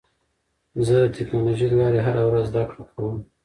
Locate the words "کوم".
2.93-3.15